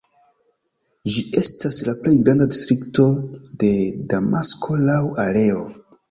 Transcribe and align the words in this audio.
Ĝi 1.15 1.23
estas 1.41 1.75
la 1.89 1.93
plej 1.99 2.13
granda 2.21 2.47
distrikto 2.53 3.05
de 3.65 3.69
Damasko 4.13 4.79
laŭ 4.87 4.99
areo. 5.25 5.61